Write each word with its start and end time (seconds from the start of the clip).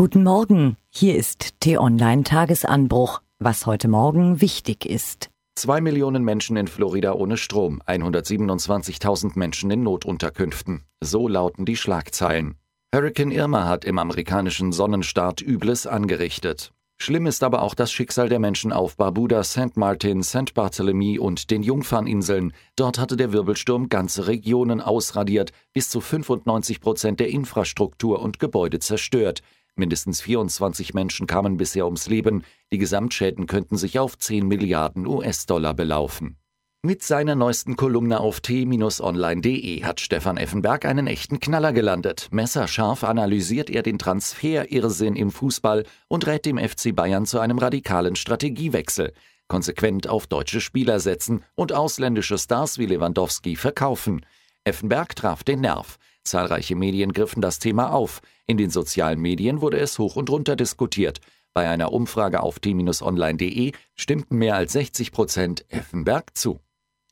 Guten 0.00 0.24
Morgen, 0.24 0.78
hier 0.88 1.14
ist 1.14 1.60
T-Online 1.60 2.22
Tagesanbruch, 2.22 3.20
was 3.38 3.66
heute 3.66 3.86
Morgen 3.86 4.40
wichtig 4.40 4.86
ist. 4.86 5.28
Zwei 5.56 5.82
Millionen 5.82 6.24
Menschen 6.24 6.56
in 6.56 6.68
Florida 6.68 7.12
ohne 7.12 7.36
Strom, 7.36 7.82
127.000 7.86 9.32
Menschen 9.38 9.70
in 9.70 9.82
Notunterkünften. 9.82 10.84
So 11.02 11.28
lauten 11.28 11.66
die 11.66 11.76
Schlagzeilen. 11.76 12.54
Hurricane 12.94 13.30
Irma 13.30 13.68
hat 13.68 13.84
im 13.84 13.98
amerikanischen 13.98 14.72
Sonnenstaat 14.72 15.42
Übles 15.42 15.86
angerichtet. 15.86 16.72
Schlimm 17.02 17.26
ist 17.26 17.42
aber 17.42 17.62
auch 17.62 17.74
das 17.74 17.90
Schicksal 17.92 18.28
der 18.28 18.38
Menschen 18.38 18.72
auf 18.72 18.98
Barbuda, 18.98 19.42
St. 19.42 19.76
Martin, 19.76 20.22
St. 20.22 20.52
Barthélemy 20.54 21.18
und 21.18 21.50
den 21.50 21.62
Jungferninseln. 21.62 22.52
Dort 22.76 22.98
hatte 22.98 23.16
der 23.16 23.32
Wirbelsturm 23.32 23.88
ganze 23.88 24.26
Regionen 24.26 24.82
ausradiert, 24.82 25.52
bis 25.72 25.88
zu 25.88 26.02
95 26.02 26.82
Prozent 26.82 27.18
der 27.18 27.28
Infrastruktur 27.28 28.20
und 28.20 28.38
Gebäude 28.38 28.80
zerstört. 28.80 29.40
Mindestens 29.80 30.20
24 30.20 30.92
Menschen 30.92 31.26
kamen 31.26 31.56
bisher 31.56 31.86
ums 31.86 32.06
Leben. 32.06 32.44
Die 32.70 32.76
Gesamtschäden 32.76 33.46
könnten 33.46 33.78
sich 33.78 33.98
auf 33.98 34.18
10 34.18 34.46
Milliarden 34.46 35.06
US-Dollar 35.06 35.72
belaufen. 35.72 36.36
Mit 36.82 37.02
seiner 37.02 37.34
neuesten 37.34 37.76
Kolumne 37.76 38.20
auf 38.20 38.42
t-online.de 38.42 39.82
hat 39.82 40.00
Stefan 40.00 40.36
Effenberg 40.36 40.84
einen 40.84 41.06
echten 41.06 41.40
Knaller 41.40 41.72
gelandet. 41.72 42.28
Messerscharf 42.30 43.04
analysiert 43.04 43.70
er 43.70 43.82
den 43.82 43.98
Transfer-Irrsinn 43.98 45.16
im 45.16 45.30
Fußball 45.30 45.84
und 46.08 46.26
rät 46.26 46.44
dem 46.44 46.58
FC 46.58 46.94
Bayern 46.94 47.24
zu 47.24 47.38
einem 47.38 47.56
radikalen 47.56 48.16
Strategiewechsel. 48.16 49.14
Konsequent 49.48 50.08
auf 50.08 50.26
deutsche 50.26 50.60
Spieler 50.60 51.00
setzen 51.00 51.42
und 51.54 51.72
ausländische 51.72 52.36
Stars 52.36 52.76
wie 52.76 52.86
Lewandowski 52.86 53.56
verkaufen. 53.56 54.26
Effenberg 54.64 55.16
traf 55.16 55.42
den 55.42 55.62
Nerv. 55.62 55.98
Zahlreiche 56.24 56.76
Medien 56.76 57.12
griffen 57.12 57.42
das 57.42 57.58
Thema 57.58 57.92
auf. 57.92 58.20
In 58.46 58.56
den 58.56 58.70
sozialen 58.70 59.20
Medien 59.20 59.60
wurde 59.60 59.78
es 59.78 59.98
hoch 59.98 60.16
und 60.16 60.30
runter 60.30 60.56
diskutiert. 60.56 61.20
Bei 61.54 61.68
einer 61.68 61.92
Umfrage 61.92 62.42
auf 62.42 62.60
t-online.de 62.60 63.72
stimmten 63.96 64.36
mehr 64.36 64.54
als 64.54 64.72
60 64.72 65.12
Prozent 65.12 65.64
Effenberg 65.68 66.36
zu. 66.36 66.60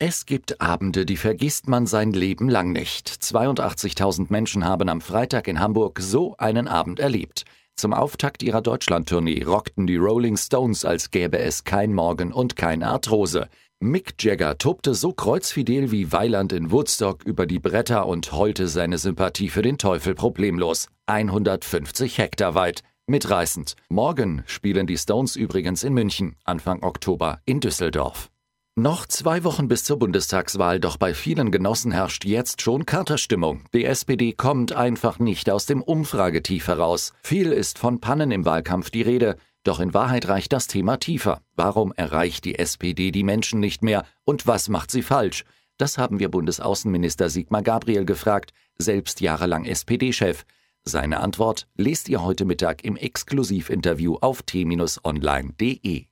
Es 0.01 0.25
gibt 0.25 0.61
Abende, 0.61 1.05
die 1.05 1.17
vergisst 1.17 1.67
man 1.67 1.85
sein 1.85 2.13
Leben 2.13 2.47
lang 2.47 2.71
nicht. 2.71 3.09
82.000 3.09 4.27
Menschen 4.29 4.63
haben 4.63 4.87
am 4.87 5.01
Freitag 5.01 5.49
in 5.49 5.59
Hamburg 5.59 5.99
so 5.99 6.35
einen 6.37 6.69
Abend 6.69 7.01
erlebt. 7.01 7.43
Zum 7.75 7.93
Auftakt 7.93 8.41
ihrer 8.41 8.61
Deutschlandtournee 8.61 9.43
rockten 9.43 9.87
die 9.87 9.97
Rolling 9.97 10.37
Stones, 10.37 10.85
als 10.85 11.11
gäbe 11.11 11.39
es 11.39 11.65
kein 11.65 11.93
Morgen 11.93 12.31
und 12.31 12.55
keine 12.55 12.87
Arthrose. 12.87 13.49
Mick 13.81 14.21
Jagger 14.21 14.57
tobte 14.57 14.93
so 14.93 15.13
kreuzfidel 15.13 15.89
wie 15.89 16.11
Weiland 16.11 16.51
in 16.51 16.69
Woodstock 16.69 17.23
über 17.23 17.45
die 17.45 17.59
Bretter 17.59 18.07
und 18.07 18.33
heulte 18.33 18.67
seine 18.67 18.97
Sympathie 18.97 19.47
für 19.47 19.61
den 19.61 19.77
Teufel 19.77 20.15
problemlos. 20.15 20.89
150 21.05 22.17
Hektar 22.17 22.55
weit. 22.55 22.81
Mitreißend. 23.07 23.77
Morgen 23.87 24.43
spielen 24.47 24.85
die 24.85 24.97
Stones 24.97 25.37
übrigens 25.37 25.83
in 25.83 25.93
München, 25.93 26.35
Anfang 26.43 26.83
Oktober 26.83 27.39
in 27.45 27.61
Düsseldorf. 27.61 28.29
Noch 28.75 29.05
zwei 29.05 29.45
Wochen 29.45 29.69
bis 29.69 29.85
zur 29.85 29.97
Bundestagswahl, 29.97 30.81
doch 30.81 30.97
bei 30.97 31.13
vielen 31.13 31.49
Genossen 31.49 31.93
herrscht 31.93 32.25
jetzt 32.25 32.61
schon 32.61 32.85
Katerstimmung. 32.85 33.65
Die 33.73 33.85
SPD 33.85 34.33
kommt 34.33 34.73
einfach 34.73 35.19
nicht 35.19 35.49
aus 35.49 35.65
dem 35.65 35.81
Umfragetief 35.81 36.67
heraus. 36.67 37.13
Viel 37.23 37.53
ist 37.53 37.79
von 37.79 38.01
Pannen 38.01 38.31
im 38.31 38.43
Wahlkampf 38.43 38.89
die 38.89 39.01
Rede. 39.03 39.37
Doch 39.63 39.79
in 39.79 39.93
Wahrheit 39.93 40.27
reicht 40.27 40.53
das 40.53 40.67
Thema 40.67 40.97
tiefer. 40.97 41.41
Warum 41.55 41.91
erreicht 41.93 42.45
die 42.45 42.57
SPD 42.57 43.11
die 43.11 43.23
Menschen 43.23 43.59
nicht 43.59 43.83
mehr 43.83 44.05
und 44.23 44.47
was 44.47 44.69
macht 44.69 44.91
sie 44.91 45.01
falsch? 45.01 45.43
Das 45.77 45.97
haben 45.97 46.19
wir 46.19 46.29
Bundesaußenminister 46.29 47.29
Sigmar 47.29 47.61
Gabriel 47.61 48.05
gefragt, 48.05 48.51
selbst 48.77 49.21
jahrelang 49.21 49.65
SPD-Chef. 49.65 50.43
Seine 50.83 51.19
Antwort 51.19 51.67
lest 51.75 52.09
ihr 52.09 52.23
heute 52.23 52.45
Mittag 52.45 52.83
im 52.83 52.95
Exklusivinterview 52.97 54.17
auf 54.21 54.43
t-online.de. 54.43 56.05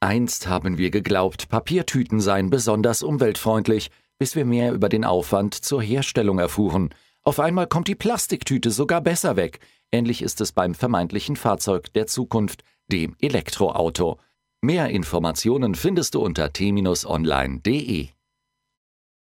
Einst 0.00 0.46
haben 0.46 0.78
wir 0.78 0.90
geglaubt, 0.90 1.48
Papiertüten 1.48 2.20
seien 2.20 2.50
besonders 2.50 3.02
umweltfreundlich, 3.02 3.90
bis 4.18 4.36
wir 4.36 4.44
mehr 4.44 4.72
über 4.72 4.88
den 4.88 5.04
Aufwand 5.04 5.54
zur 5.54 5.82
Herstellung 5.82 6.38
erfuhren. 6.38 6.90
Auf 7.24 7.40
einmal 7.40 7.66
kommt 7.66 7.88
die 7.88 7.94
Plastiktüte 7.94 8.70
sogar 8.70 9.00
besser 9.00 9.36
weg. 9.36 9.58
Ähnlich 9.90 10.22
ist 10.22 10.40
es 10.40 10.52
beim 10.52 10.74
vermeintlichen 10.74 11.36
Fahrzeug 11.36 11.92
der 11.94 12.06
Zukunft, 12.06 12.62
dem 12.90 13.14
Elektroauto. 13.20 14.18
Mehr 14.60 14.88
Informationen 14.88 15.74
findest 15.74 16.14
du 16.14 16.20
unter 16.20 16.52
t-online.de. 16.52 18.08